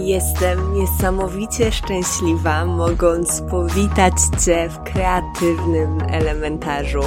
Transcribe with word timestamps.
Jestem 0.00 0.74
niesamowicie 0.74 1.72
szczęśliwa, 1.72 2.64
mogąc 2.64 3.40
powitać 3.40 4.12
Cię 4.44 4.68
w 4.68 4.92
kreatywnym 4.92 6.02
elementarzu, 6.10 7.02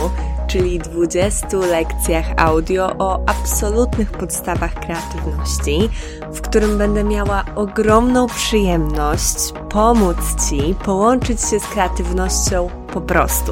czyli 0.47 0.79
20 0.79 1.57
lekcjach 1.57 2.25
audio 2.38 2.91
o 2.99 3.19
absolutnych 3.29 4.11
podstawach 4.11 4.73
kreatywności, 4.73 5.89
w 6.33 6.41
którym 6.41 6.77
będę 6.77 7.03
miała 7.03 7.43
ogromną 7.55 8.27
przyjemność 8.27 9.53
pomóc 9.69 10.17
Ci 10.49 10.75
połączyć 10.85 11.41
się 11.41 11.59
z 11.59 11.67
kreatywnością 11.67 12.69
po 12.94 13.02
prostu. 13.02 13.52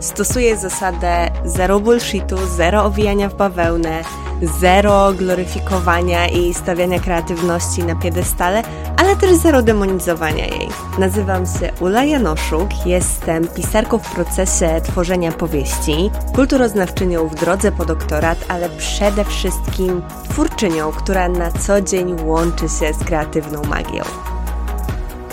Stosuję 0.00 0.56
zasadę 0.56 1.30
zero 1.44 1.80
bullshitu, 1.80 2.36
zero 2.56 2.84
owijania 2.84 3.28
w 3.28 3.34
bawełnę, 3.34 4.02
zero 4.42 5.12
gloryfikowania 5.12 6.28
i 6.28 6.54
stawiania 6.54 7.00
kreatywności 7.00 7.84
na 7.84 7.94
piedestale, 7.96 8.62
ale 8.96 9.16
też 9.16 9.36
zero 9.36 9.62
demonizowania 9.62 10.46
jej. 10.46 10.68
Nazywam 10.98 11.46
się 11.46 11.72
Ula 11.80 12.04
Janoszuk, 12.04 12.86
jestem 12.86 13.48
pisarką 13.48 13.98
w 13.98 14.14
procesie 14.14 14.80
tworzenia 14.84 15.32
powieści, 15.32 16.10
kulturoznawczynią 16.34 17.28
w 17.28 17.34
drodze 17.34 17.72
po 17.72 17.84
doktorat, 17.84 18.38
ale 18.48 18.68
przede 18.68 19.24
wszystkim 19.24 20.02
twórczynią, 20.30 20.92
która 20.92 21.28
na 21.28 21.50
co 21.50 21.80
dzień 21.80 22.16
łączy 22.24 22.68
się 22.68 22.94
z 22.94 23.04
kreatywną 23.04 23.62
magią. 23.62 24.02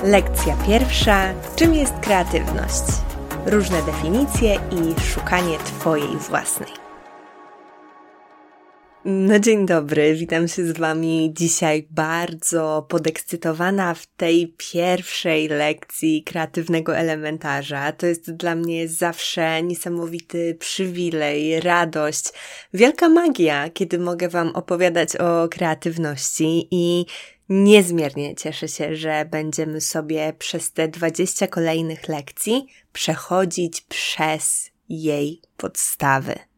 Lekcja 0.03 0.55
pierwsza. 0.67 1.23
Czym 1.55 1.73
jest 1.73 1.93
kreatywność? 2.01 2.83
Różne 3.45 3.81
definicje 3.81 4.55
i 4.55 5.01
szukanie 5.01 5.57
Twojej 5.57 6.17
własnej. 6.17 6.82
No 9.05 9.39
dzień 9.39 9.65
dobry, 9.65 10.15
witam 10.15 10.47
się 10.47 10.65
z 10.65 10.77
Wami 10.77 11.33
dzisiaj 11.37 11.87
bardzo 11.91 12.85
podekscytowana 12.89 13.93
w 13.93 14.05
tej 14.05 14.55
pierwszej 14.57 15.47
lekcji 15.47 16.23
kreatywnego 16.23 16.97
elementarza. 16.97 17.91
To 17.91 18.05
jest 18.05 18.31
dla 18.31 18.55
mnie 18.55 18.87
zawsze 18.87 19.63
niesamowity 19.63 20.57
przywilej, 20.59 21.59
radość, 21.59 22.23
wielka 22.73 23.09
magia, 23.09 23.69
kiedy 23.69 23.99
mogę 23.99 24.29
Wam 24.29 24.49
opowiadać 24.49 25.15
o 25.15 25.47
kreatywności 25.47 26.67
i 26.71 27.05
niezmiernie 27.49 28.35
cieszę 28.35 28.67
się, 28.67 28.95
że 28.95 29.25
będziemy 29.31 29.81
sobie 29.81 30.33
przez 30.39 30.71
te 30.71 30.87
20 30.87 31.47
kolejnych 31.47 32.07
lekcji 32.07 32.65
przechodzić 32.93 33.81
przez 33.81 34.71
jej 34.89 35.41
podstawy. 35.57 36.52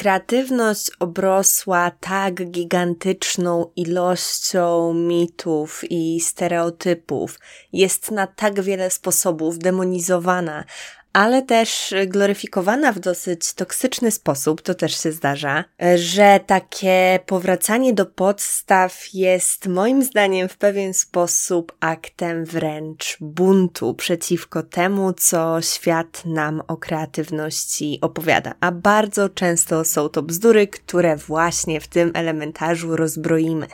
Kreatywność 0.00 0.90
obrosła 0.98 1.90
tak 1.90 2.50
gigantyczną 2.50 3.70
ilością 3.76 4.94
mitów 4.94 5.80
i 5.90 6.20
stereotypów, 6.20 7.38
jest 7.72 8.10
na 8.10 8.26
tak 8.26 8.60
wiele 8.60 8.90
sposobów 8.90 9.58
demonizowana, 9.58 10.64
ale 11.12 11.42
też 11.42 11.94
gloryfikowana 12.06 12.92
w 12.92 12.98
dosyć 12.98 13.54
toksyczny 13.54 14.10
sposób, 14.10 14.62
to 14.62 14.74
też 14.74 15.02
się 15.02 15.12
zdarza, 15.12 15.64
że 15.96 16.40
takie 16.46 17.20
powracanie 17.26 17.94
do 17.94 18.06
podstaw 18.06 19.14
jest 19.14 19.66
moim 19.66 20.02
zdaniem 20.02 20.48
w 20.48 20.56
pewien 20.56 20.94
sposób 20.94 21.76
aktem 21.80 22.44
wręcz 22.44 23.16
buntu 23.20 23.94
przeciwko 23.94 24.62
temu, 24.62 25.12
co 25.12 25.62
świat 25.62 26.22
nam 26.24 26.62
o 26.68 26.76
kreatywności 26.76 27.98
opowiada. 28.00 28.54
A 28.60 28.72
bardzo 28.72 29.28
często 29.28 29.84
są 29.84 30.08
to 30.08 30.22
bzdury, 30.22 30.66
które 30.66 31.16
właśnie 31.16 31.80
w 31.80 31.88
tym 31.88 32.10
elementarzu 32.14 32.96
rozbroimy. 32.96 33.66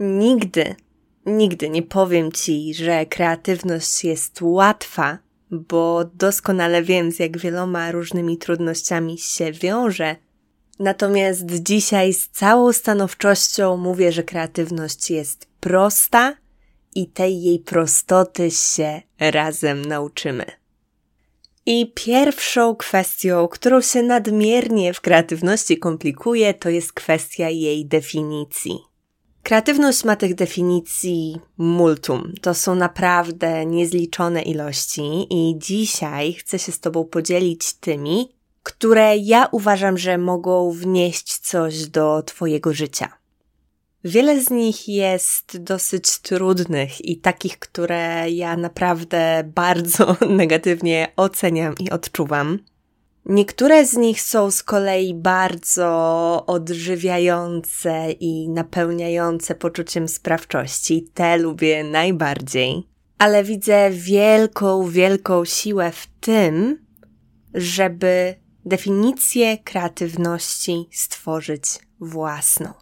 Nigdy, 0.00 0.74
nigdy 1.26 1.70
nie 1.70 1.82
powiem 1.82 2.32
Ci, 2.32 2.74
że 2.74 3.06
kreatywność 3.06 4.04
jest 4.04 4.38
łatwa, 4.42 5.18
bo 5.52 6.04
doskonale 6.14 6.82
wiem, 6.82 7.12
z 7.12 7.18
jak 7.18 7.38
wieloma 7.38 7.92
różnymi 7.92 8.38
trudnościami 8.38 9.18
się 9.18 9.52
wiąże. 9.52 10.16
Natomiast 10.78 11.50
dzisiaj 11.50 12.12
z 12.12 12.28
całą 12.28 12.72
stanowczością 12.72 13.76
mówię, 13.76 14.12
że 14.12 14.22
kreatywność 14.22 15.10
jest 15.10 15.46
prosta 15.60 16.36
i 16.94 17.06
tej 17.06 17.42
jej 17.42 17.58
prostoty 17.58 18.50
się 18.50 19.02
razem 19.18 19.84
nauczymy. 19.84 20.44
I 21.66 21.92
pierwszą 21.94 22.76
kwestią, 22.76 23.48
którą 23.48 23.80
się 23.80 24.02
nadmiernie 24.02 24.94
w 24.94 25.00
kreatywności 25.00 25.78
komplikuje, 25.78 26.54
to 26.54 26.68
jest 26.68 26.92
kwestia 26.92 27.48
jej 27.48 27.86
definicji. 27.86 28.91
Kreatywność 29.42 30.04
ma 30.04 30.16
tych 30.16 30.34
definicji 30.34 31.40
multum. 31.58 32.32
To 32.40 32.54
są 32.54 32.74
naprawdę 32.74 33.66
niezliczone 33.66 34.42
ilości 34.42 35.26
i 35.30 35.54
dzisiaj 35.58 36.32
chcę 36.32 36.58
się 36.58 36.72
z 36.72 36.80
Tobą 36.80 37.04
podzielić 37.04 37.74
tymi, 37.74 38.28
które 38.62 39.16
ja 39.16 39.48
uważam, 39.52 39.98
że 39.98 40.18
mogą 40.18 40.70
wnieść 40.70 41.38
coś 41.38 41.86
do 41.86 42.22
Twojego 42.22 42.74
życia. 42.74 43.08
Wiele 44.04 44.40
z 44.40 44.50
nich 44.50 44.88
jest 44.88 45.58
dosyć 45.58 46.18
trudnych 46.18 47.04
i 47.04 47.16
takich, 47.16 47.58
które 47.58 48.30
ja 48.30 48.56
naprawdę 48.56 49.50
bardzo 49.54 50.16
negatywnie 50.28 51.12
oceniam 51.16 51.74
i 51.80 51.90
odczuwam. 51.90 52.58
Niektóre 53.26 53.86
z 53.86 53.96
nich 53.96 54.22
są 54.22 54.50
z 54.50 54.62
kolei 54.62 55.14
bardzo 55.14 55.86
odżywiające 56.46 58.12
i 58.12 58.48
napełniające 58.48 59.54
poczuciem 59.54 60.08
sprawczości. 60.08 61.08
Te 61.14 61.36
lubię 61.36 61.84
najbardziej. 61.84 62.88
Ale 63.18 63.44
widzę 63.44 63.90
wielką, 63.90 64.88
wielką 64.88 65.44
siłę 65.44 65.92
w 65.92 66.06
tym, 66.20 66.86
żeby 67.54 68.34
definicję 68.64 69.58
kreatywności 69.58 70.88
stworzyć 70.92 71.64
własną. 72.00 72.72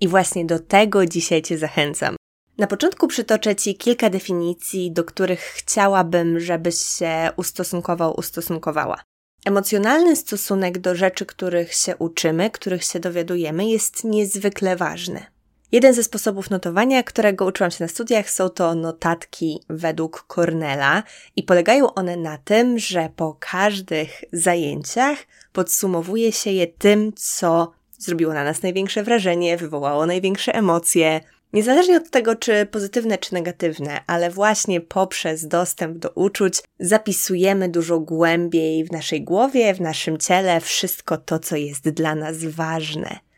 I 0.00 0.08
właśnie 0.08 0.44
do 0.44 0.58
tego 0.58 1.06
dzisiaj 1.06 1.42
Cię 1.42 1.58
zachęcam. 1.58 2.16
Na 2.58 2.66
początku 2.66 3.08
przytoczę 3.08 3.56
Ci 3.56 3.74
kilka 3.74 4.10
definicji, 4.10 4.92
do 4.92 5.04
których 5.04 5.40
chciałabym, 5.40 6.40
żebyś 6.40 6.78
się 6.78 7.30
ustosunkował, 7.36 8.14
ustosunkowała. 8.18 9.02
Emocjonalny 9.44 10.16
stosunek 10.16 10.78
do 10.78 10.94
rzeczy, 10.94 11.26
których 11.26 11.74
się 11.74 11.96
uczymy, 11.96 12.50
których 12.50 12.84
się 12.84 13.00
dowiadujemy, 13.00 13.66
jest 13.66 14.04
niezwykle 14.04 14.76
ważny. 14.76 15.26
Jeden 15.72 15.94
ze 15.94 16.04
sposobów 16.04 16.50
notowania, 16.50 17.02
którego 17.02 17.46
uczyłam 17.46 17.70
się 17.70 17.84
na 17.84 17.88
studiach, 17.88 18.30
są 18.30 18.48
to 18.48 18.74
notatki 18.74 19.60
według 19.68 20.24
Cornella 20.34 21.02
i 21.36 21.42
polegają 21.42 21.94
one 21.94 22.16
na 22.16 22.38
tym, 22.38 22.78
że 22.78 23.08
po 23.16 23.36
każdych 23.40 24.24
zajęciach 24.32 25.18
podsumowuje 25.52 26.32
się 26.32 26.50
je 26.50 26.66
tym, 26.66 27.12
co 27.16 27.72
zrobiło 27.98 28.34
na 28.34 28.44
nas 28.44 28.62
największe 28.62 29.02
wrażenie, 29.02 29.56
wywołało 29.56 30.06
największe 30.06 30.54
emocje, 30.54 31.20
Niezależnie 31.52 31.96
od 31.96 32.10
tego, 32.10 32.36
czy 32.36 32.66
pozytywne, 32.66 33.18
czy 33.18 33.34
negatywne, 33.34 34.00
ale 34.06 34.30
właśnie 34.30 34.80
poprzez 34.80 35.48
dostęp 35.48 35.98
do 35.98 36.10
uczuć 36.10 36.62
zapisujemy 36.80 37.68
dużo 37.68 38.00
głębiej 38.00 38.84
w 38.84 38.92
naszej 38.92 39.22
głowie, 39.22 39.74
w 39.74 39.80
naszym 39.80 40.18
ciele 40.18 40.60
wszystko 40.60 41.16
to, 41.16 41.38
co 41.38 41.56
jest 41.56 41.88
dla 41.88 42.14
nas 42.14 42.44
ważne. 42.44 43.29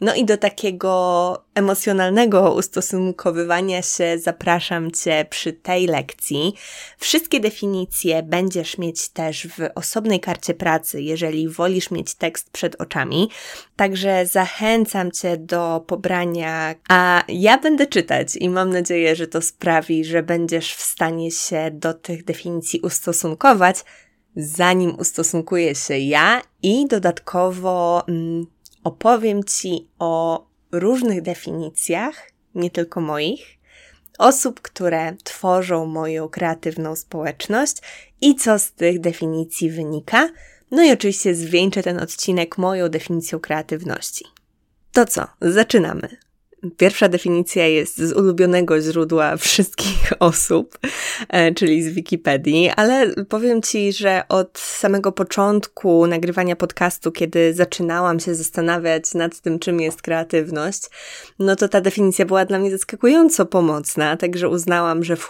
No 0.00 0.14
i 0.14 0.24
do 0.24 0.36
takiego 0.36 1.44
emocjonalnego 1.54 2.54
ustosunkowywania 2.54 3.82
się 3.82 4.18
zapraszam 4.18 4.90
Cię 4.90 5.26
przy 5.30 5.52
tej 5.52 5.86
lekcji. 5.86 6.54
Wszystkie 6.98 7.40
definicje 7.40 8.22
będziesz 8.22 8.78
mieć 8.78 9.08
też 9.08 9.46
w 9.46 9.68
osobnej 9.74 10.20
karcie 10.20 10.54
pracy, 10.54 11.02
jeżeli 11.02 11.48
wolisz 11.48 11.90
mieć 11.90 12.14
tekst 12.14 12.50
przed 12.50 12.80
oczami. 12.80 13.30
Także 13.76 14.26
zachęcam 14.26 15.12
Cię 15.12 15.36
do 15.36 15.84
pobrania, 15.86 16.74
a 16.88 17.24
ja 17.28 17.58
będę 17.58 17.86
czytać 17.86 18.36
i 18.36 18.48
mam 18.48 18.70
nadzieję, 18.70 19.16
że 19.16 19.26
to 19.26 19.42
sprawi, 19.42 20.04
że 20.04 20.22
będziesz 20.22 20.74
w 20.74 20.82
stanie 20.82 21.30
się 21.30 21.70
do 21.72 21.94
tych 21.94 22.24
definicji 22.24 22.80
ustosunkować, 22.80 23.84
zanim 24.36 24.94
ustosunkuję 24.98 25.74
się 25.74 25.98
ja 25.98 26.42
i 26.62 26.86
dodatkowo. 26.88 28.04
Mm, 28.08 28.53
opowiem 28.84 29.44
Ci 29.44 29.88
o 29.98 30.46
różnych 30.72 31.22
definicjach, 31.22 32.30
nie 32.54 32.70
tylko 32.70 33.00
moich, 33.00 33.58
osób, 34.18 34.60
które 34.60 35.16
tworzą 35.24 35.86
moją 35.86 36.28
kreatywną 36.28 36.96
społeczność 36.96 37.76
i 38.20 38.34
co 38.34 38.58
z 38.58 38.72
tych 38.72 39.00
definicji 39.00 39.70
wynika. 39.70 40.28
No 40.70 40.82
i 40.82 40.92
oczywiście 40.92 41.34
zwieńczę 41.34 41.82
ten 41.82 42.00
odcinek 42.00 42.58
moją 42.58 42.88
definicją 42.88 43.40
kreatywności. 43.40 44.24
To 44.92 45.06
co, 45.06 45.26
zaczynamy. 45.40 46.16
Pierwsza 46.76 47.08
definicja 47.08 47.66
jest 47.66 47.98
z 47.98 48.12
ulubionego 48.12 48.80
źródła 48.80 49.36
wszystkich 49.46 50.12
osób, 50.20 50.78
e, 51.28 51.54
czyli 51.54 51.82
z 51.82 51.88
Wikipedii, 51.88 52.70
ale 52.76 53.14
powiem 53.28 53.62
Ci, 53.62 53.92
że 53.92 54.22
od 54.28 54.58
samego 54.58 55.12
początku 55.12 56.06
nagrywania 56.06 56.56
podcastu, 56.56 57.12
kiedy 57.12 57.54
zaczynałam 57.54 58.20
się 58.20 58.34
zastanawiać 58.34 59.14
nad 59.14 59.40
tym, 59.40 59.58
czym 59.58 59.80
jest 59.80 60.02
kreatywność, 60.02 60.82
no 61.38 61.56
to 61.56 61.68
ta 61.68 61.80
definicja 61.80 62.24
była 62.24 62.44
dla 62.44 62.58
mnie 62.58 62.70
zaskakująco 62.70 63.46
pomocna, 63.46 64.16
także 64.16 64.48
uznałam, 64.48 65.04
że 65.04 65.16
w 65.16 65.24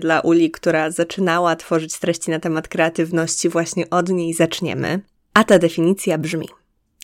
dla 0.00 0.20
Uli, 0.20 0.50
która 0.50 0.90
zaczynała 0.90 1.56
tworzyć 1.56 1.98
treści 1.98 2.30
na 2.30 2.40
temat 2.40 2.68
kreatywności, 2.68 3.48
właśnie 3.48 3.90
od 3.90 4.08
niej 4.08 4.34
zaczniemy. 4.34 5.00
A 5.34 5.44
ta 5.44 5.58
definicja 5.58 6.18
brzmi: 6.18 6.48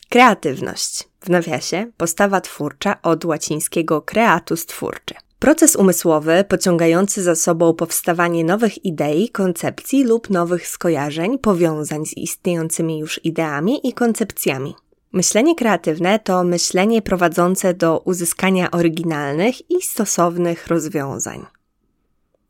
Kreatywność, 0.09 1.09
w 1.19 1.29
nawiasie 1.29 1.91
postawa 1.97 2.41
twórcza 2.41 3.01
od 3.01 3.25
łacińskiego 3.25 4.01
creatus 4.01 4.65
twórczy. 4.65 5.15
Proces 5.39 5.75
umysłowy 5.75 6.43
pociągający 6.49 7.23
za 7.23 7.35
sobą 7.35 7.73
powstawanie 7.73 8.43
nowych 8.43 8.85
idei, 8.85 9.29
koncepcji 9.29 10.03
lub 10.03 10.29
nowych 10.29 10.67
skojarzeń, 10.67 11.39
powiązań 11.39 12.05
z 12.05 12.17
istniejącymi 12.17 12.99
już 12.99 13.25
ideami 13.25 13.87
i 13.87 13.93
koncepcjami. 13.93 14.75
Myślenie 15.11 15.55
kreatywne 15.55 16.19
to 16.19 16.43
myślenie 16.43 17.01
prowadzące 17.01 17.73
do 17.73 17.99
uzyskania 17.99 18.71
oryginalnych 18.71 19.71
i 19.71 19.81
stosownych 19.81 20.67
rozwiązań. 20.67 21.45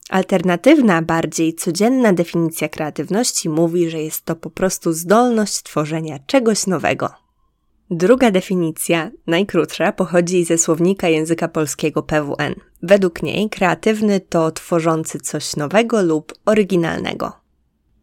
Alternatywna, 0.10 1.02
bardziej 1.02 1.54
codzienna 1.54 2.14
definicja 2.14 2.70
kreatywności 2.70 3.50
mówi, 3.50 3.90
że 3.90 4.02
jest 4.02 4.26
to 4.26 4.36
po 4.36 4.50
prostu 4.50 4.94
zdolność 4.94 5.64
tworzenia 5.64 6.20
czegoś 6.28 6.68
nowego. 6.68 7.29
Druga 7.92 8.32
definicja, 8.32 9.12
najkrótsza, 9.28 9.92
pochodzi 9.92 10.46
ze 10.46 10.58
słownika 10.58 11.08
języka 11.10 11.48
polskiego 11.48 12.04
PWN. 12.04 12.56
Według 12.84 13.24
niej 13.24 13.50
kreatywny 13.50 14.20
to 14.20 14.52
tworzący 14.52 15.20
coś 15.20 15.56
nowego 15.56 16.02
lub 16.02 16.34
oryginalnego. 16.46 17.32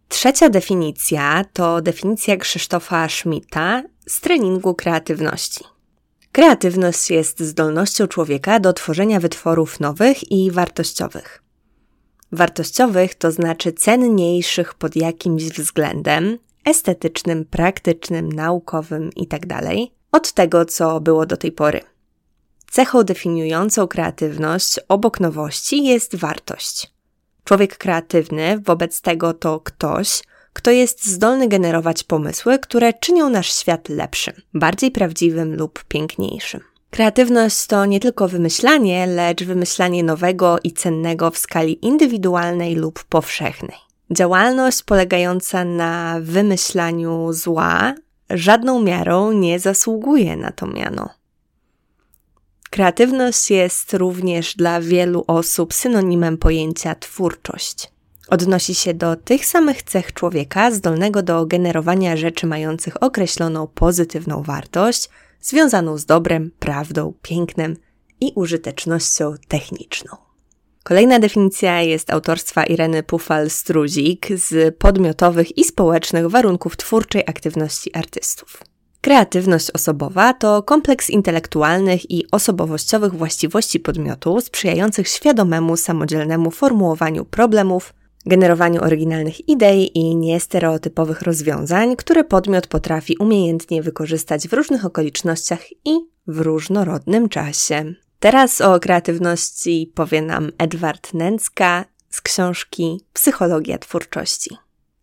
Trzecia 0.09 0.49
definicja 0.49 1.45
to 1.53 1.81
definicja 1.81 2.37
Krzysztofa 2.37 3.09
Schmidta 3.09 3.83
z 4.07 4.21
treningu 4.21 4.75
kreatywności. 4.75 5.65
Kreatywność 6.33 7.11
jest 7.11 7.41
zdolnością 7.41 8.07
człowieka 8.07 8.61
do 8.61 8.73
tworzenia 8.73 9.21
wytworów 9.21 9.81
nowych 9.81 10.33
i 10.33 10.51
wartościowych. 10.51 11.43
Wartościowych 12.33 13.15
to 13.15 13.33
znaczy 13.33 13.73
cenniejszych 13.73 14.75
pod 14.75 14.97
jakimś 14.97 15.43
względem, 15.43 16.39
estetycznym, 16.67 17.45
praktycznym, 17.45 18.33
naukowym 18.33 19.11
itd., 19.17 19.49
tak 19.49 19.67
od 20.13 20.33
tego, 20.33 20.65
co 20.65 21.01
było 21.01 21.27
do 21.27 21.37
tej 21.37 21.53
pory. 21.53 21.81
Cechą 22.71 23.03
definiującą 23.03 23.87
kreatywność 23.89 24.81
obok 24.89 25.21
nowości 25.21 25.85
jest 25.85 26.17
wartość. 26.17 26.93
Człowiek 27.45 27.79
kreatywny 27.79 28.59
wobec 28.59 29.01
tego 29.01 29.35
to 29.35 29.61
ktoś, 29.61 30.23
kto 30.53 30.71
jest 30.71 31.07
zdolny 31.07 31.49
generować 31.49 32.05
pomysły, 32.05 32.59
które 32.59 32.93
czynią 32.93 33.31
nasz 33.31 33.53
świat 33.55 33.89
lepszym, 33.89 34.35
bardziej 34.55 34.91
prawdziwym 34.91 35.57
lub 35.57 35.85
piękniejszym. 35.85 36.61
Kreatywność 36.91 37.67
to 37.67 37.87
nie 37.87 38.01
tylko 38.01 38.29
wymyślanie, 38.29 39.07
lecz 39.07 39.45
wymyślanie 39.45 40.05
nowego 40.05 40.59
i 40.65 40.73
cennego 40.73 41.31
w 41.31 41.39
skali 41.39 41.87
indywidualnej 41.87 42.75
lub 42.75 43.05
powszechnej. 43.05 43.77
Działalność 44.11 44.83
polegająca 44.83 45.65
na 45.65 46.17
wymyślaniu 46.21 47.33
zła 47.33 47.95
żadną 48.31 48.83
miarą 48.83 49.33
nie 49.33 49.59
zasługuje 49.59 50.37
na 50.37 50.51
to 50.51 50.67
miano. 50.67 51.09
Kreatywność 52.71 53.51
jest 53.51 53.95
również 53.95 54.55
dla 54.55 54.81
wielu 54.81 55.25
osób 55.27 55.75
synonimem 55.75 56.39
pojęcia 56.39 56.95
twórczość. 56.95 57.93
Odnosi 58.29 58.75
się 58.75 58.95
do 58.95 59.17
tych 59.17 59.47
samych 59.47 59.83
cech 59.83 60.13
człowieka 60.13 60.71
zdolnego 60.71 61.23
do 61.23 61.47
generowania 61.47 62.17
rzeczy 62.17 62.47
mających 62.47 63.03
określoną 63.03 63.67
pozytywną 63.67 64.43
wartość, 64.43 65.09
związaną 65.41 65.99
z 65.99 66.07
dobrem, 66.07 66.51
prawdą, 66.59 67.13
pięknem 67.23 67.77
i 68.21 68.33
użytecznością 68.35 69.35
techniczną. 69.49 70.26
Kolejna 70.87 71.19
definicja 71.19 71.83
jest 71.83 72.13
autorstwa 72.13 72.65
Ireny 72.65 73.03
Pufal-Struzik 73.03 74.37
z 74.37 74.77
podmiotowych 74.77 75.59
i 75.59 75.65
społecznych 75.65 76.27
warunków 76.27 76.77
twórczej 76.77 77.23
aktywności 77.27 77.97
artystów. 77.97 78.63
Kreatywność 79.01 79.71
osobowa 79.71 80.35
to 80.35 80.63
kompleks 80.63 81.11
intelektualnych 81.11 82.11
i 82.11 82.31
osobowościowych 82.31 83.15
właściwości 83.15 83.81
podmiotu 83.81 84.41
sprzyjających 84.41 85.09
świadomemu, 85.09 85.77
samodzielnemu 85.77 86.51
formułowaniu 86.51 87.25
problemów, 87.25 87.95
generowaniu 88.27 88.85
oryginalnych 88.85 89.49
idei 89.49 89.99
i 89.99 90.17
niestereotypowych 90.17 91.23
rozwiązań, 91.23 91.97
które 91.97 92.25
podmiot 92.25 92.67
potrafi 92.67 93.17
umiejętnie 93.17 93.83
wykorzystać 93.83 94.49
w 94.49 94.53
różnych 94.53 94.85
okolicznościach 94.85 95.61
i 95.85 95.93
w 96.27 96.41
różnorodnym 96.41 97.29
czasie. 97.29 97.95
Teraz 98.21 98.61
o 98.61 98.81
kreatywności 98.81 99.93
powie 99.95 100.23
nam 100.23 100.53
Edward 100.59 101.15
Nęcka 101.15 101.85
z 102.11 102.21
książki 102.21 103.01
Psychologia 103.13 103.79
twórczości. 103.79 104.57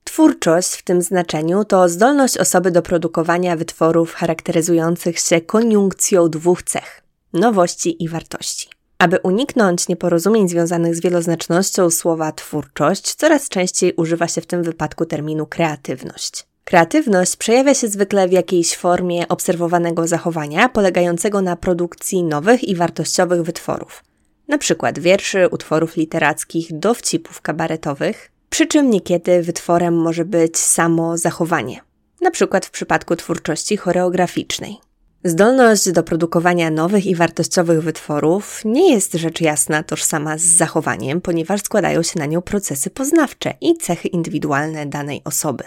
Twórczość 0.04 0.74
w 0.74 0.83
tym 0.83 1.01
znaczeniu 1.01 1.65
to 1.65 1.89
zdolność 1.89 2.38
osoby 2.38 2.71
do 2.71 2.81
produkowania 2.81 3.56
wytworów 3.56 4.13
charakteryzujących 4.13 5.19
się 5.19 5.42
koniunkcją 5.42 6.30
dwóch 6.30 6.63
cech 6.63 7.04
nowości 7.33 8.04
i 8.04 8.10
wartości. 8.10 8.69
Aby 8.98 9.19
uniknąć 9.24 9.88
nieporozumień 9.88 10.50
związanych 10.50 10.95
z 10.95 11.01
wieloznacznością 11.01 11.89
słowa 11.89 12.31
twórczość, 12.31 13.15
coraz 13.15 13.50
częściej 13.50 13.94
używa 13.94 14.27
się 14.27 14.42
w 14.42 14.45
tym 14.45 14.63
wypadku 14.63 15.06
terminu 15.06 15.45
kreatywność. 15.45 16.48
Kreatywność 16.63 17.36
przejawia 17.36 17.74
się 17.74 17.88
zwykle 17.88 18.27
w 18.27 18.31
jakiejś 18.31 18.77
formie 18.77 19.27
obserwowanego 19.27 20.07
zachowania 20.07 20.69
polegającego 20.69 21.42
na 21.42 21.56
produkcji 21.56 22.24
nowych 22.24 22.63
i 22.63 22.75
wartościowych 22.75 23.42
wytworów, 23.42 24.04
np. 24.48 24.94
wierszy, 24.98 25.48
utworów 25.50 25.95
literackich, 25.98 26.80
dowcipów 26.80 27.42
kabaretowych, 27.42 28.31
przy 28.50 28.68
czym 28.68 28.89
niekiedy 28.89 29.42
wytworem 29.42 29.95
może 29.95 30.25
być 30.25 30.57
samo 30.57 31.18
zachowanie, 31.18 31.81
np. 32.21 32.60
w 32.63 32.71
przypadku 32.71 33.15
twórczości 33.15 33.77
choreograficznej. 33.77 34.77
Zdolność 35.25 35.92
do 35.92 36.04
produkowania 36.04 36.71
nowych 36.71 37.06
i 37.06 37.15
wartościowych 37.15 37.81
wytworów 37.81 38.62
nie 38.65 38.94
jest 38.94 39.13
rzecz 39.13 39.42
jasna 39.42 39.83
tożsama 39.83 40.38
z 40.38 40.41
zachowaniem, 40.41 41.22
ponieważ 41.22 41.62
składają 41.62 42.03
się 42.03 42.20
na 42.20 42.25
nią 42.25 42.41
procesy 42.41 42.89
poznawcze 42.89 43.53
i 43.62 43.77
cechy 43.77 44.08
indywidualne 44.08 44.86
danej 44.86 45.22
osoby. 45.25 45.63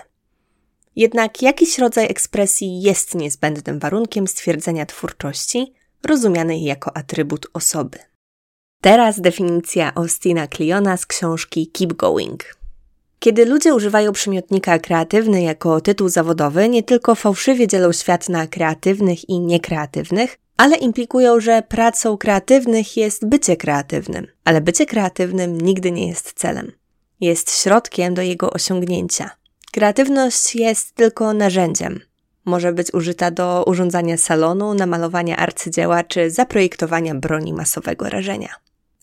Jednak 0.97 1.43
jakiś 1.43 1.79
rodzaj 1.79 2.07
ekspresji 2.11 2.83
jest 2.83 3.15
niezbędnym 3.15 3.79
warunkiem 3.79 4.27
stwierdzenia 4.27 4.87
twórczości, 4.87 5.73
rozumianej 6.07 6.63
jako 6.63 6.97
atrybut 6.97 7.47
osoby. 7.53 7.99
Teraz 8.83 9.21
definicja 9.21 9.95
Austina 9.95 10.49
Cliona 10.49 10.97
z 10.97 11.07
książki 11.07 11.67
Keep 11.67 11.93
Going. 11.93 12.57
Kiedy 13.19 13.45
ludzie 13.45 13.75
używają 13.75 14.13
przymiotnika 14.13 14.79
kreatywny 14.79 15.43
jako 15.43 15.81
tytuł 15.81 16.09
zawodowy, 16.09 16.69
nie 16.69 16.83
tylko 16.83 17.15
fałszywie 17.15 17.69
dzielą 17.69 17.93
świat 17.93 18.29
na 18.29 18.47
kreatywnych 18.47 19.29
i 19.29 19.41
niekreatywnych, 19.41 20.39
ale 20.57 20.77
implikują, 20.77 21.41
że 21.41 21.63
pracą 21.69 22.17
kreatywnych 22.17 22.97
jest 22.97 23.27
bycie 23.27 23.57
kreatywnym, 23.57 24.27
ale 24.45 24.61
bycie 24.61 24.87
kreatywnym 24.87 25.61
nigdy 25.61 25.91
nie 25.93 26.09
jest 26.09 26.33
celem. 26.33 26.73
Jest 27.21 27.63
środkiem 27.63 28.15
do 28.15 28.23
jego 28.23 28.51
osiągnięcia. 28.51 29.31
Kreatywność 29.77 30.55
jest 30.55 30.95
tylko 30.95 31.33
narzędziem. 31.33 32.01
Może 32.45 32.73
być 32.73 32.95
użyta 32.95 33.31
do 33.31 33.65
urządzania 33.67 34.17
salonu, 34.17 34.75
namalowania 34.75 35.37
arcydzieła 35.37 36.05
czy 36.05 36.31
zaprojektowania 36.31 37.15
broni 37.15 37.53
masowego 37.53 38.09
rażenia. 38.09 38.49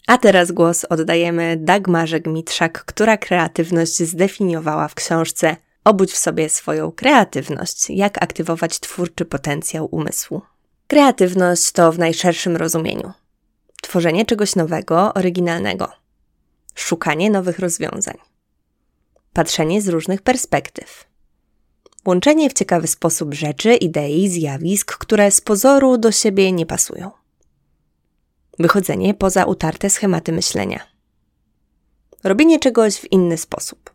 A 0.07 0.17
teraz 0.17 0.51
głos 0.51 0.85
oddajemy 0.89 1.57
Dagmarze 1.57 2.19
Gmitrzak, 2.19 2.85
która 2.85 3.17
kreatywność 3.17 4.03
zdefiniowała 4.03 4.87
w 4.87 4.95
książce 4.95 5.55
Obudź 5.83 6.11
w 6.11 6.17
sobie 6.17 6.49
swoją 6.49 6.91
kreatywność, 6.91 7.89
jak 7.89 8.23
aktywować 8.23 8.79
twórczy 8.79 9.25
potencjał 9.25 9.87
umysłu. 9.91 10.41
Kreatywność 10.87 11.71
to 11.71 11.91
w 11.91 11.99
najszerszym 11.99 12.57
rozumieniu 12.57 13.11
tworzenie 13.81 14.25
czegoś 14.25 14.55
nowego, 14.55 15.13
oryginalnego, 15.13 15.91
szukanie 16.75 17.29
nowych 17.29 17.59
rozwiązań, 17.59 18.17
patrzenie 19.33 19.81
z 19.81 19.87
różnych 19.87 20.21
perspektyw. 20.21 21.05
Łączenie 22.05 22.49
w 22.49 22.53
ciekawy 22.53 22.87
sposób 22.87 23.33
rzeczy, 23.33 23.75
idei, 23.75 24.29
zjawisk, 24.29 24.97
które 24.97 25.31
z 25.31 25.41
pozoru 25.41 25.97
do 25.97 26.11
siebie 26.11 26.51
nie 26.51 26.65
pasują. 26.65 27.11
Wychodzenie 28.59 29.13
poza 29.13 29.45
utarte 29.45 29.89
schematy 29.89 30.31
myślenia. 30.31 30.79
Robienie 32.23 32.59
czegoś 32.59 32.95
w 32.95 33.11
inny 33.11 33.37
sposób. 33.37 33.93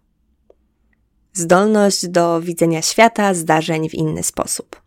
Zdolność 1.32 2.08
do 2.08 2.40
widzenia 2.40 2.82
świata, 2.82 3.34
zdarzeń 3.34 3.88
w 3.88 3.94
inny 3.94 4.22
sposób. 4.22 4.82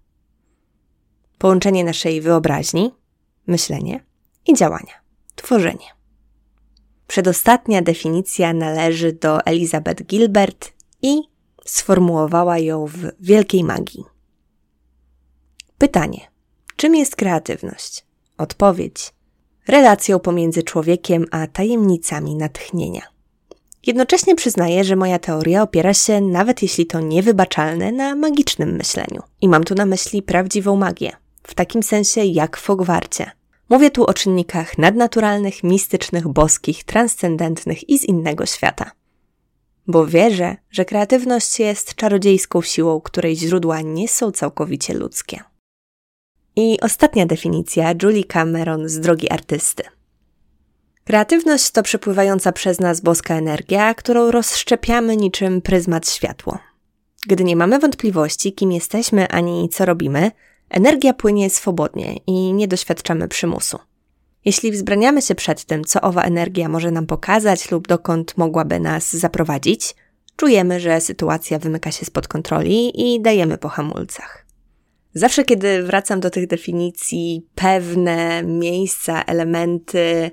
Połączenie 1.38 1.84
naszej 1.84 2.22
wyobraźni, 2.22 2.91
myślenie 3.48 4.03
i 4.48 4.53
działania 4.53 4.93
tworzenie. 5.36 6.00
Przedostatnia 7.12 7.82
definicja 7.82 8.53
należy 8.53 9.13
do 9.13 9.46
Elizabeth 9.46 10.03
Gilbert 10.03 10.72
i 11.01 11.22
sformułowała 11.65 12.58
ją 12.60 12.86
w 12.86 12.98
Wielkiej 13.20 13.63
Magii. 13.63 14.03
Pytanie: 15.77 16.20
czym 16.75 16.96
jest 16.96 17.15
kreatywność? 17.15 18.06
Odpowiedź: 18.38 19.13
relacją 19.68 20.20
pomiędzy 20.20 20.63
człowiekiem 20.63 21.25
a 21.32 21.48
tajemnicami 21.48 22.36
natchnienia. 22.36 23.01
Jednocześnie 23.88 24.36
przyznaję, 24.36 24.84
że 24.84 24.96
moja 24.96 25.20
teoria 25.20 25.63
opiera 25.63 25.94
się, 25.94 26.22
nawet 26.22 26.62
jeśli 26.62 26.86
to 26.86 27.00
niewybaczalne, 27.00 27.91
na 27.91 28.15
magicznym 28.15 28.75
myśleniu. 28.75 29.22
I 29.41 29.48
mam 29.48 29.63
tu 29.63 29.75
na 29.75 29.86
myśli 29.86 30.22
prawdziwą 30.22 30.75
magię, 30.75 31.12
w 31.44 31.56
takim 31.56 31.84
sensie 31.84 32.24
jak 32.24 32.58
w 32.58 32.68
Hogwarcie. 32.68 33.32
Mówię 33.72 33.92
tu 33.92 34.06
o 34.06 34.13
czynnikach 34.13 34.78
nadnaturalnych, 34.78 35.63
mistycznych, 35.63 36.28
boskich, 36.28 36.84
transcendentnych 36.84 37.90
i 37.90 38.00
z 38.00 38.04
innego 38.04 38.46
świata. 38.46 38.92
Bo 39.88 40.08
wierzę, 40.08 40.58
że 40.72 40.86
kreatywność 40.86 41.60
jest 41.60 41.96
czarodziejską 41.96 42.62
siłą, 42.62 43.01
której 43.01 43.36
źródła 43.36 43.82
nie 43.82 44.08
są 44.08 44.32
całkowicie 44.32 44.94
ludzkie. 44.94 45.44
I 46.56 46.80
ostatnia 46.82 47.25
definicja 47.25 47.94
Julie 48.04 48.24
Cameron 48.24 48.90
z 48.90 49.00
drogi 49.00 49.30
artysty. 49.30 49.84
Kreatywność 51.04 51.72
to 51.72 51.84
przepływająca 51.84 52.51
przez 52.51 52.80
nas 52.80 53.01
boska 53.01 53.36
energia, 53.36 53.94
którą 53.94 54.32
rozszczepiamy 54.32 55.18
niczym 55.18 55.62
pryzmat 55.62 56.10
światło. 56.10 56.60
Gdy 57.28 57.44
nie 57.44 57.56
mamy 57.56 57.80
wątpliwości, 57.80 58.54
kim 58.54 58.72
jesteśmy 58.72 59.28
ani 59.28 59.70
co 59.70 59.86
robimy, 59.86 60.32
energia 60.72 61.13
płynie 61.13 61.50
swobodnie 61.50 62.16
i 62.28 62.54
nie 62.54 62.68
doświadczamy 62.68 63.28
przymusu. 63.28 63.80
Jeśli 64.46 64.72
wzbraniamy 64.72 65.22
się 65.22 65.36
przed 65.36 65.66
tym, 65.66 65.84
co 65.84 66.01
owa 66.01 66.24
energia 66.24 66.70
może 66.70 66.92
nam 66.92 67.06
pokazać 67.06 67.72
lub 67.72 67.88
dokąd 67.88 68.38
mogłaby 68.38 68.80
nas 68.80 69.13
zaprowadzić, 69.13 69.96
czujemy, 70.36 70.80
że 70.80 71.01
sytuacja 71.01 71.60
wymyka 71.60 71.92
się 71.92 72.06
spod 72.06 72.28
kontroli 72.28 72.92
i 73.01 73.22
dajemy 73.22 73.58
po 73.58 73.70
hamulcach. 73.70 74.46
Zawsze, 75.13 75.44
kiedy 75.44 75.84
wracam 75.84 76.20
do 76.20 76.30
tych 76.30 76.48
definicji, 76.48 77.48
pewne 77.56 78.44
miejsca, 78.44 79.24
elementy 79.24 80.32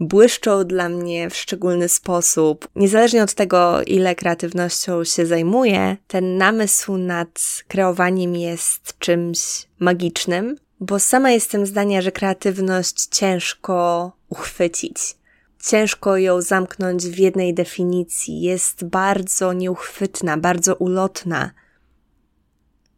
błyszczą 0.00 0.64
dla 0.64 0.88
mnie 0.88 1.30
w 1.30 1.36
szczególny 1.36 1.88
sposób. 1.88 2.68
Niezależnie 2.76 3.22
od 3.22 3.34
tego, 3.34 3.82
ile 3.82 4.14
kreatywnością 4.14 5.04
się 5.04 5.26
zajmuję, 5.26 5.96
ten 6.06 6.36
namysł 6.36 6.96
nad 6.96 7.62
kreowaniem 7.68 8.36
jest 8.36 8.98
czymś 8.98 9.38
magicznym, 9.78 10.56
bo 10.80 10.98
sama 10.98 11.30
jestem 11.30 11.66
zdania, 11.66 12.02
że 12.02 12.12
kreatywność 12.12 13.06
ciężko 13.06 14.12
uchwycić. 14.28 15.18
Ciężko 15.64 16.16
ją 16.16 16.42
zamknąć 16.42 17.06
w 17.06 17.18
jednej 17.18 17.54
definicji. 17.54 18.40
Jest 18.40 18.84
bardzo 18.84 19.52
nieuchwytna, 19.52 20.36
bardzo 20.36 20.74
ulotna. 20.74 21.50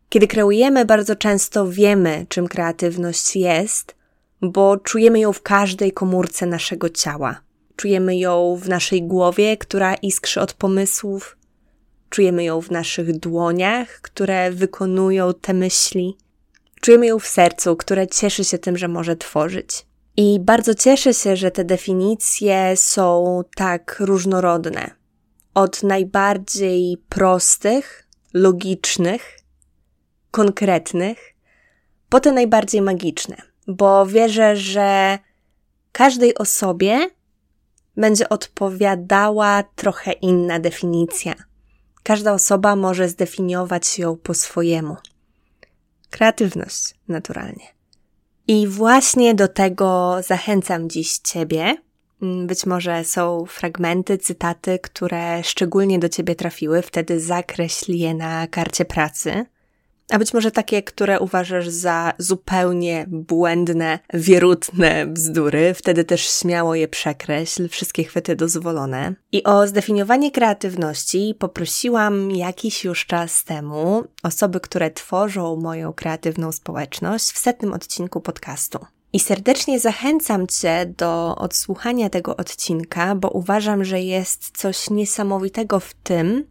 Kiedy 0.09 0.26
kreujemy, 0.26 0.85
bardzo 0.85 1.16
często 1.16 1.69
wiemy, 1.69 2.26
czym 2.28 2.49
kreatywność 2.49 3.37
jest, 3.37 3.95
bo 4.42 4.76
czujemy 4.76 5.20
ją 5.20 5.32
w 5.32 5.42
każdej 5.42 5.92
komórce 5.92 6.47
naszego 6.47 6.88
ciała. 6.88 7.40
Czujemy 7.76 8.16
ją 8.16 8.56
w 8.61 8.68
naszej 8.68 9.02
głowie, 9.02 9.56
która 9.56 9.94
iskrzy 9.94 10.40
od 10.40 10.52
pomysłów, 10.52 11.37
czujemy 12.11 12.44
ją 12.44 12.61
w 12.61 12.70
naszych 12.70 13.18
dłoniach, 13.18 14.00
które 14.00 14.50
wykonują 14.50 15.35
te 15.35 15.54
myśli, 15.54 16.16
czujemy 16.80 17.06
ją 17.06 17.18
w 17.18 17.26
sercu, 17.26 17.76
które 17.76 18.06
cieszy 18.06 18.44
się 18.44 18.59
tym, 18.59 18.76
że 18.76 18.88
może 18.88 19.16
tworzyć. 19.16 19.87
I 20.16 20.40
bardzo 20.40 20.75
cieszę 20.75 21.14
się, 21.14 21.37
że 21.37 21.50
te 21.50 21.64
definicje 21.64 22.73
są 22.76 23.40
tak 23.56 23.97
różnorodne. 24.00 24.90
Od 25.54 25.82
najbardziej 25.82 26.97
prostych, 27.09 28.06
logicznych, 28.35 29.38
konkretnych, 30.30 31.35
po 32.09 32.20
te 32.20 32.32
najbardziej 32.32 32.82
magiczne 32.82 33.50
bo 33.70 34.06
wierzę, 34.06 34.56
że 34.56 35.18
każdej 35.92 36.34
osobie 36.34 37.10
będzie 37.96 38.28
odpowiadała 38.28 39.62
trochę 39.62 40.12
inna 40.12 40.58
definicja. 40.58 41.34
Każda 42.02 42.32
osoba 42.32 42.76
może 42.76 43.08
zdefiniować 43.08 43.98
ją 43.98 44.16
po 44.16 44.34
swojemu. 44.34 44.96
Kreatywność, 46.10 46.94
naturalnie. 47.08 47.66
I 48.48 48.66
właśnie 48.66 49.34
do 49.34 49.48
tego 49.48 50.16
zachęcam 50.26 50.90
dziś 50.90 51.18
Ciebie. 51.18 51.76
Mm, 52.22 52.46
być 52.46 52.66
może 52.66 53.04
są 53.04 53.46
fragmenty, 53.46 54.18
cytaty, 54.18 54.78
które 54.78 55.42
szczególnie 55.42 55.98
do 55.98 56.08
Ciebie 56.08 56.34
trafiły, 56.34 56.82
wtedy 56.82 57.20
zakreśl 57.20 57.92
je 57.92 58.14
na 58.14 58.46
karcie 58.46 58.84
pracy 58.84 59.46
a 60.11 60.19
być 60.19 60.35
może 60.35 60.50
takie, 60.50 60.83
które 60.83 61.21
uważasz 61.21 61.69
za 61.69 62.12
zupełnie 62.19 63.07
błędne, 63.09 63.99
wierutne 64.14 65.07
bzdury, 65.07 65.75
wtedy 65.75 66.05
też 66.05 66.31
śmiało 66.31 66.75
je 66.75 66.88
przekreśl, 66.88 67.69
wszystkie 67.69 68.05
chwyty 68.05 68.37
dozwolone. 68.37 69.14
I 69.33 69.45
o 69.45 69.67
zdefiniowanie 69.67 70.31
kreatywności 70.31 71.35
poprosiłam 71.38 72.31
jakiś 72.31 72.85
już 72.85 73.07
czas 73.07 73.45
temu 73.45 74.05
osoby, 74.23 74.61
które 74.61 74.90
tworzą 74.90 75.57
moją 75.57 75.93
kreatywną 75.93 76.52
społeczność 76.52 77.31
w 77.33 77.38
setnym 77.38 77.73
odcinku 77.73 78.21
podcastu. 78.21 78.79
I 79.12 79.21
serdecznie 79.21 79.81
zachęcam 79.81 80.47
Cię 80.47 80.95
do 80.97 81.37
odsłuchania 81.37 82.11
tego 82.11 82.37
odcinka, 82.37 83.14
bo 83.14 83.29
uważam, 83.29 83.85
że 83.85 84.00
jest 84.00 84.59
coś 84.59 84.90
niesamowitego 84.90 85.81
w 85.81 85.95
tym, 85.95 86.45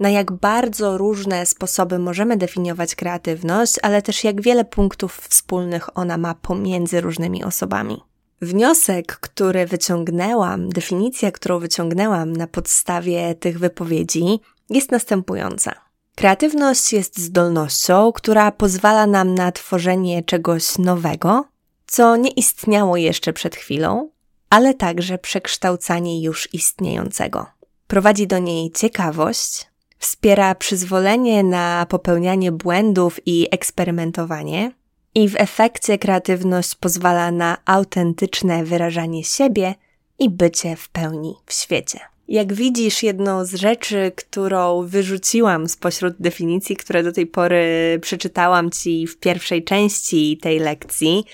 na 0.00 0.10
jak 0.10 0.32
bardzo 0.32 0.98
różne 0.98 1.46
sposoby 1.46 1.98
możemy 1.98 2.36
definiować 2.36 2.94
kreatywność, 2.94 3.74
ale 3.82 4.02
też 4.02 4.24
jak 4.24 4.42
wiele 4.42 4.64
punktów 4.64 5.16
wspólnych 5.16 5.98
ona 5.98 6.18
ma 6.18 6.34
pomiędzy 6.34 7.00
różnymi 7.00 7.44
osobami. 7.44 8.02
Wniosek, 8.42 9.18
który 9.20 9.66
wyciągnęłam, 9.66 10.68
definicja, 10.68 11.32
którą 11.32 11.58
wyciągnęłam 11.58 12.32
na 12.32 12.46
podstawie 12.46 13.34
tych 13.34 13.58
wypowiedzi, 13.58 14.40
jest 14.70 14.90
następująca. 14.90 15.74
Kreatywność 16.14 16.92
jest 16.92 17.18
zdolnością, 17.18 18.12
która 18.12 18.52
pozwala 18.52 19.06
nam 19.06 19.34
na 19.34 19.52
tworzenie 19.52 20.22
czegoś 20.22 20.78
nowego, 20.78 21.44
co 21.86 22.16
nie 22.16 22.30
istniało 22.30 22.96
jeszcze 22.96 23.32
przed 23.32 23.56
chwilą, 23.56 24.10
ale 24.50 24.74
także 24.74 25.18
przekształcanie 25.18 26.22
już 26.22 26.54
istniejącego. 26.54 27.46
Prowadzi 27.86 28.26
do 28.26 28.38
niej 28.38 28.70
ciekawość, 28.70 29.67
wspiera 29.98 30.54
przyzwolenie 30.54 31.42
na 31.44 31.86
popełnianie 31.88 32.52
błędów 32.52 33.20
i 33.26 33.46
eksperymentowanie, 33.50 34.72
i 35.14 35.28
w 35.28 35.36
efekcie 35.36 35.98
kreatywność 35.98 36.74
pozwala 36.74 37.30
na 37.30 37.56
autentyczne 37.64 38.64
wyrażanie 38.64 39.24
siebie 39.24 39.74
i 40.18 40.30
bycie 40.30 40.76
w 40.76 40.88
pełni 40.88 41.34
w 41.46 41.52
świecie. 41.52 42.00
Jak 42.28 42.52
widzisz, 42.52 43.02
jedną 43.02 43.44
z 43.44 43.54
rzeczy, 43.54 44.12
którą 44.16 44.82
wyrzuciłam 44.86 45.68
spośród 45.68 46.14
definicji, 46.20 46.76
które 46.76 47.02
do 47.02 47.12
tej 47.12 47.26
pory 47.26 47.98
przeczytałam 48.02 48.70
Ci 48.70 49.06
w 49.06 49.16
pierwszej 49.16 49.64
części 49.64 50.38
tej 50.42 50.58
lekcji, 50.58 51.24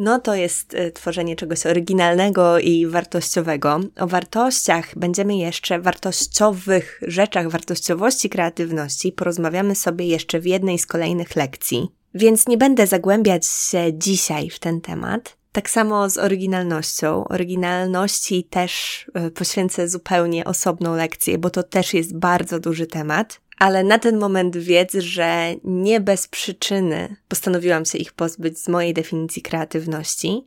no 0.00 0.18
to 0.18 0.34
jest 0.34 0.74
y, 0.74 0.92
tworzenie 0.92 1.36
czegoś 1.36 1.66
oryginalnego 1.66 2.58
i 2.58 2.86
wartościowego. 2.86 3.80
O 3.98 4.06
wartościach 4.06 4.98
będziemy 4.98 5.36
jeszcze, 5.36 5.80
wartościowych 5.80 7.00
rzeczach, 7.06 7.50
wartościowości 7.50 8.30
kreatywności 8.30 9.12
porozmawiamy 9.12 9.74
sobie 9.74 10.06
jeszcze 10.06 10.40
w 10.40 10.46
jednej 10.46 10.78
z 10.78 10.86
kolejnych 10.86 11.36
lekcji. 11.36 11.88
Więc 12.14 12.48
nie 12.48 12.56
będę 12.56 12.86
zagłębiać 12.86 13.46
się 13.46 13.84
dzisiaj 13.94 14.50
w 14.50 14.58
ten 14.58 14.80
temat. 14.80 15.36
Tak 15.52 15.70
samo 15.70 16.10
z 16.10 16.18
oryginalnością. 16.18 17.24
Oryginalności 17.24 18.44
też 18.44 19.04
y, 19.26 19.30
poświęcę 19.30 19.88
zupełnie 19.88 20.44
osobną 20.44 20.96
lekcję, 20.96 21.38
bo 21.38 21.50
to 21.50 21.62
też 21.62 21.94
jest 21.94 22.18
bardzo 22.18 22.60
duży 22.60 22.86
temat 22.86 23.40
ale 23.60 23.84
na 23.84 23.98
ten 23.98 24.18
moment 24.18 24.56
wiedz, 24.56 24.92
że 24.94 25.54
nie 25.64 26.00
bez 26.00 26.28
przyczyny 26.28 27.16
postanowiłam 27.28 27.84
się 27.84 27.98
ich 27.98 28.12
pozbyć 28.12 28.58
z 28.58 28.68
mojej 28.68 28.94
definicji 28.94 29.42
kreatywności. 29.42 30.44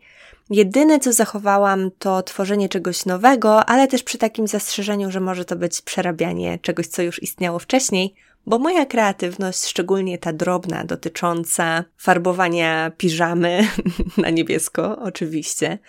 Jedyne, 0.50 1.00
co 1.00 1.14
zachowałam, 1.14 1.92
to 2.00 2.24
tworzenie 2.24 2.70
czegoś 2.70 3.06
nowego, 3.06 3.66
ale 3.66 3.88
też 3.88 4.04
przy 4.04 4.18
takim 4.18 4.48
zastrzeżeniu, 4.48 5.12
że 5.12 5.20
może 5.20 5.46
to 5.46 5.56
być 5.56 5.82
przerabianie 5.82 6.60
czegoś, 6.60 6.88
co 6.88 7.02
już 7.02 7.24
istniało 7.24 7.60
wcześniej, 7.60 8.16
bo 8.46 8.60
moja 8.60 8.86
kreatywność, 8.86 9.66
szczególnie 9.66 10.18
ta 10.18 10.34
drobna, 10.34 10.84
dotycząca 10.84 11.84
farbowania 11.98 12.92
piżamy 12.98 13.68
na 14.18 14.30
niebiesko, 14.30 15.00
oczywiście, 15.00 15.80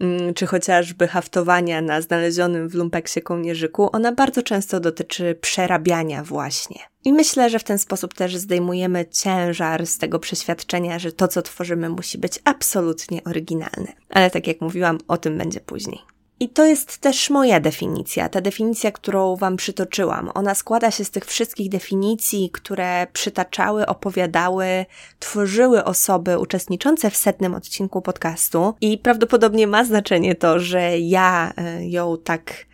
mm, 0.00 0.34
czy 0.34 0.46
chociażby 0.46 1.08
haftowania 1.08 1.80
na 1.82 2.00
znalezionym 2.00 2.68
w 2.68 2.74
lumpeksie 2.74 3.22
kołnierzyku, 3.22 3.88
ona 3.92 4.12
bardzo 4.12 4.42
często 4.42 4.80
dotyczy 4.80 5.34
przerabiania 5.40 6.24
właśnie. 6.24 6.78
I 7.04 7.12
myślę, 7.12 7.50
że 7.50 7.58
w 7.58 7.64
ten 7.64 7.78
sposób 7.78 8.14
też 8.14 8.36
zdejmujemy 8.36 9.06
ciężar 9.06 9.86
z 9.86 9.98
tego 9.98 10.18
przeświadczenia, 10.18 10.98
że 10.98 11.12
to, 11.12 11.28
co 11.28 11.42
tworzymy, 11.42 11.88
musi 11.88 12.18
być 12.18 12.38
absolutnie 12.44 13.24
oryginalne. 13.24 13.92
Ale 14.10 14.30
tak 14.30 14.46
jak 14.46 14.60
mówiłam, 14.60 14.98
o 15.08 15.16
tym 15.16 15.38
będzie 15.38 15.60
później. 15.60 16.17
I 16.40 16.48
to 16.48 16.64
jest 16.64 16.98
też 16.98 17.30
moja 17.30 17.60
definicja, 17.60 18.28
ta 18.28 18.40
definicja, 18.40 18.92
którą 18.92 19.36
Wam 19.36 19.56
przytoczyłam. 19.56 20.30
Ona 20.34 20.54
składa 20.54 20.90
się 20.90 21.04
z 21.04 21.10
tych 21.10 21.24
wszystkich 21.24 21.68
definicji, 21.68 22.50
które 22.50 23.06
przytaczały, 23.12 23.86
opowiadały, 23.86 24.86
tworzyły 25.18 25.84
osoby 25.84 26.38
uczestniczące 26.38 27.10
w 27.10 27.16
setnym 27.16 27.54
odcinku 27.54 28.02
podcastu. 28.02 28.74
I 28.80 28.98
prawdopodobnie 28.98 29.66
ma 29.66 29.84
znaczenie 29.84 30.34
to, 30.34 30.60
że 30.60 30.98
ja 30.98 31.52
e, 31.56 31.88
ją 31.88 32.16
tak 32.24 32.66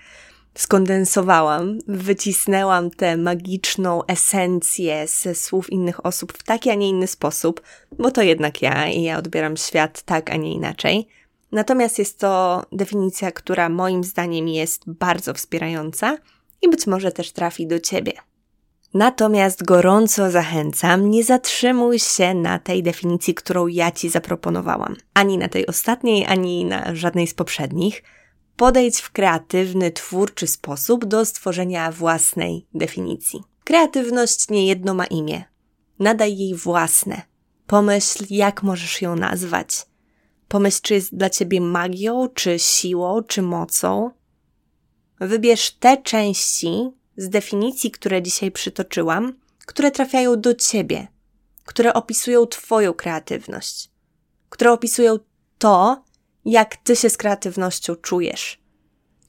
skondensowałam, 0.55 1.79
wycisnęłam 1.89 2.91
tę 2.91 3.17
magiczną 3.17 4.07
esencję 4.07 5.07
ze 5.09 5.35
słów 5.35 5.73
innych 5.73 6.07
osób 6.07 6.33
w 6.33 6.43
taki, 6.43 6.71
a 6.71 6.75
nie 6.75 6.89
inny 6.89 7.07
sposób, 7.07 7.63
bo 7.99 8.11
to 8.11 8.23
jednak 8.23 8.63
ja 8.63 8.89
i 8.89 9.03
ja 9.03 9.19
odbieram 9.19 9.57
świat 9.57 10.03
tak, 10.03 10.31
a 10.31 10.37
nie 10.37 10.53
inaczej. 10.53 11.09
Natomiast 11.55 11.99
jest 11.99 12.19
to 12.19 12.63
definicja, 12.73 13.33
która 13.33 13.69
moim 13.69 14.05
zdaniem 14.05 14.49
jest 14.49 14.83
bardzo 14.87 15.35
wspierająca 15.35 16.17
i 16.63 16.69
być 16.69 16.87
może 16.87 17.13
też 17.13 17.33
trafi 17.33 17.67
do 17.67 17.81
Ciebie. 17.81 18.13
Natomiast 18.95 19.65
gorąco 19.65 20.31
zachęcam, 20.31 21.11
nie 21.11 21.25
zatrzymuj 21.25 21.99
się 21.99 22.35
na 22.35 22.59
tej 22.59 22.83
definicji, 22.83 23.35
którą 23.35 23.67
ja 23.67 23.91
Ci 23.91 24.11
zaproponowałam. 24.11 24.97
Ani 25.15 25.39
na 25.39 25.49
tej 25.49 25.67
ostatniej, 25.67 26.27
ani 26.27 26.65
na 26.65 26.95
żadnej 26.95 27.27
z 27.27 27.35
poprzednich. 27.35 28.03
Podejdź 28.57 29.01
w 29.01 29.13
kreatywny, 29.13 29.91
twórczy 29.91 30.47
sposób 30.47 31.05
do 31.05 31.25
stworzenia 31.25 31.93
własnej 31.93 32.67
definicji. 32.75 33.43
Kreatywność 33.65 34.49
niejedno 34.49 34.95
ma 34.95 35.07
imię. 35.07 35.45
Nadaj 35.99 36.39
jej 36.39 36.55
własne. 36.55 37.23
Pomyśl, 37.67 38.25
jak 38.31 38.63
możesz 38.63 39.03
ją 39.03 39.17
nazwać. 39.17 39.94
Pomyśl, 40.49 40.79
czy 40.83 40.95
jest 40.95 41.17
dla 41.17 41.31
ciebie 41.31 41.61
magią, 41.61 42.29
czy 42.35 42.59
siłą, 42.59 43.23
czy 43.23 43.43
mocą. 43.43 44.11
Wybierz 45.21 45.71
te 45.71 45.97
części 45.97 46.91
z 47.17 47.29
definicji, 47.29 47.91
które 47.91 48.23
dzisiaj 48.23 48.51
przytoczyłam, 48.51 49.33
które 49.67 49.91
trafiają 49.91 50.41
do 50.41 50.55
ciebie, 50.55 51.09
które 51.65 51.95
opisują 51.95 52.47
Twoją 52.47 52.93
kreatywność, 52.93 53.91
które 54.49 54.73
opisują 54.73 55.19
to, 55.59 56.05
jak 56.45 56.77
Ty 56.77 56.97
się 56.97 57.11
z 57.11 57.17
kreatywnością 57.17 57.97
czujesz, 57.97 58.61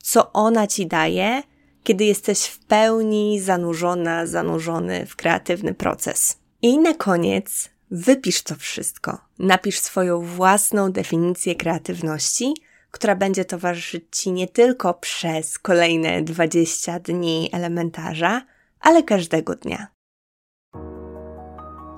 co 0.03 0.33
ona 0.33 0.67
Ci 0.67 0.87
daje, 0.87 1.43
kiedy 1.83 2.03
jesteś 2.03 2.45
w 2.45 2.59
pełni 2.59 3.39
zanurzona, 3.41 4.25
zanurzony 4.25 5.05
w 5.05 5.15
kreatywny 5.15 5.73
proces. 5.73 6.37
I 6.61 6.77
na 6.77 6.93
koniec 6.93 7.69
Wypisz 7.91 8.43
to 8.43 8.55
wszystko. 8.55 9.17
Napisz 9.39 9.79
swoją 9.79 10.21
własną 10.21 10.91
definicję 10.91 11.55
kreatywności, 11.55 12.53
która 12.91 13.15
będzie 13.15 13.45
towarzyszyć 13.45 14.03
Ci 14.11 14.31
nie 14.31 14.47
tylko 14.47 14.93
przez 14.93 15.59
kolejne 15.59 16.21
20 16.21 16.99
dni 16.99 17.49
elementarza, 17.53 18.41
ale 18.79 19.03
każdego 19.03 19.55
dnia. 19.55 19.87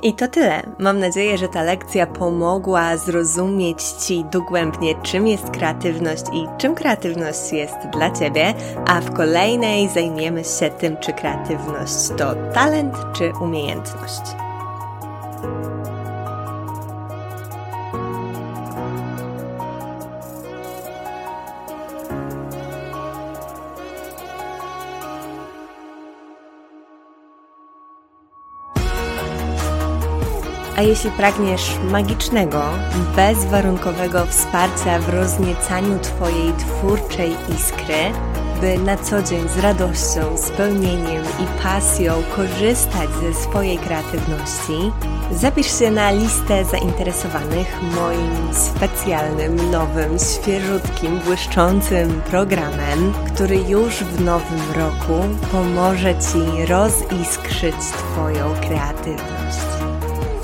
I 0.01 0.13
to 0.13 0.27
tyle. 0.27 0.75
Mam 0.79 1.00
nadzieję, 1.00 1.38
że 1.38 1.48
ta 1.48 1.63
lekcja 1.63 2.08
pomogła 2.08 2.98
zrozumieć 2.98 3.84
Ci 3.84 4.25
dogłębnie, 4.32 4.96
czym 5.03 5.27
jest 5.27 5.50
kreatywność 5.50 6.24
i 6.34 6.46
czym 6.58 6.75
kreatywność 6.75 7.51
jest 7.51 7.77
dla 7.94 8.12
Ciebie, 8.12 8.53
a 8.88 9.01
w 9.01 9.13
kolejnej 9.13 9.89
zajmiemy 9.89 10.44
się 10.44 10.70
tym, 10.70 10.98
czy 10.98 11.13
kreatywność 11.13 12.08
to 12.17 12.36
talent 12.53 12.96
czy 13.15 13.32
umiejętność. 13.41 14.46
A 30.77 30.81
jeśli 30.81 31.12
pragniesz 31.12 31.77
magicznego, 31.91 32.63
bezwarunkowego 33.15 34.25
wsparcia 34.25 34.99
w 34.99 35.10
rozniecaniu 35.10 35.99
Twojej 35.99 36.53
twórczej 36.53 37.31
iskry, 37.31 38.12
by 38.62 38.77
na 38.77 38.97
co 38.97 39.23
dzień 39.23 39.49
z 39.49 39.60
radością, 39.60 40.38
spełnieniem 40.38 41.23
i 41.23 41.63
pasją 41.63 42.13
korzystać 42.36 43.10
ze 43.10 43.33
swojej 43.33 43.77
kreatywności, 43.77 44.91
zapisz 45.31 45.79
się 45.79 45.91
na 45.91 46.11
listę 46.11 46.65
zainteresowanych 46.65 47.81
moim 47.95 48.53
specjalnym, 48.53 49.71
nowym, 49.71 50.19
świeżutkim, 50.19 51.19
błyszczącym 51.19 52.21
programem, 52.21 53.13
który 53.33 53.57
już 53.57 53.95
w 53.95 54.21
nowym 54.21 54.61
roku 54.75 55.13
pomoże 55.51 56.15
Ci 56.15 56.65
roziskrzyć 56.65 57.75
Twoją 57.75 58.53
kreatywność. 58.61 59.67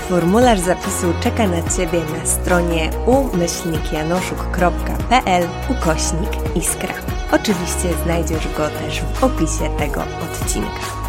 Formularz 0.08 0.60
zapisu 0.60 1.14
czeka 1.22 1.46
na 1.46 1.62
Ciebie 1.76 2.00
na 2.18 2.26
stronie 2.26 2.90
umyślnikjanoszuk.pl 3.06 5.48
ukośnik 5.70 6.56
iskra. 6.56 6.94
Oczywiście 7.32 7.88
znajdziesz 8.04 8.48
go 8.56 8.68
też 8.68 9.02
w 9.02 9.24
opisie 9.24 9.70
tego 9.78 10.00
odcinka. 10.00 11.03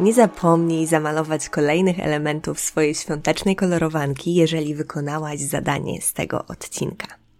Nie 0.00 0.12
zapomnij 0.14 0.86
zamalować 0.86 1.48
kolejnych 1.48 2.00
elementów 2.00 2.60
swojej 2.60 2.94
świątecznej 2.94 3.56
kolorowanki, 3.56 4.34
jeżeli 4.34 4.74
wykonałaś 4.74 5.40
zadanie 5.40 6.02
z 6.02 6.12
tego 6.12 6.46
odcinka. 6.46 7.20